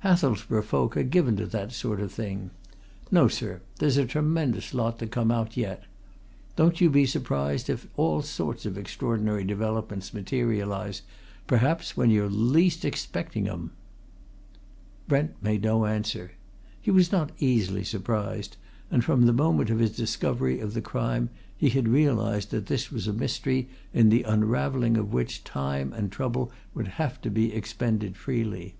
Hathelsborough 0.00 0.64
folk 0.64 0.96
are 0.96 1.04
given 1.04 1.36
to 1.36 1.46
that 1.46 1.70
sort 1.70 2.00
of 2.00 2.10
thing. 2.10 2.50
No, 3.12 3.28
sir 3.28 3.60
there's 3.78 3.96
a 3.96 4.04
tremendous 4.04 4.74
lot 4.74 4.98
to 4.98 5.06
come 5.06 5.30
out 5.30 5.56
yet. 5.56 5.84
Don't 6.56 6.80
you 6.80 6.90
be 6.90 7.06
surprised 7.06 7.70
if 7.70 7.86
all 7.96 8.20
sorts 8.20 8.66
of 8.66 8.76
extraordinary 8.76 9.44
developments 9.44 10.12
materialize 10.12 11.02
perhaps 11.46 11.96
when 11.96 12.10
you're 12.10 12.28
least 12.28 12.84
expecting 12.84 13.46
'em!" 13.48 13.70
Brent 15.06 15.40
made 15.40 15.62
no 15.62 15.84
answer. 15.86 16.32
He 16.80 16.90
was 16.90 17.12
not 17.12 17.30
easily 17.38 17.84
surprised, 17.84 18.56
and 18.90 19.04
from 19.04 19.24
the 19.26 19.32
moment 19.32 19.70
of 19.70 19.78
his 19.78 19.94
discovery 19.94 20.58
of 20.58 20.74
the 20.74 20.82
crime 20.82 21.30
he 21.56 21.68
had 21.68 21.86
realized 21.86 22.50
that 22.50 22.66
this 22.66 22.90
was 22.90 23.06
a 23.06 23.12
mystery 23.12 23.68
in 23.94 24.08
the 24.08 24.24
unravelling 24.24 24.96
of 24.96 25.12
which 25.12 25.44
time 25.44 25.92
and 25.92 26.10
trouble 26.10 26.50
would 26.74 26.88
have 26.98 27.20
to 27.20 27.30
be 27.30 27.54
expended 27.54 28.16
freely. 28.16 28.74